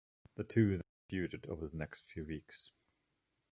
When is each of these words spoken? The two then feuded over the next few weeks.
The 0.33 0.43
two 0.43 0.67
then 0.77 0.81
feuded 1.11 1.47
over 1.47 1.67
the 1.67 1.77
next 1.77 2.01
few 2.05 2.25
weeks. 2.25 2.71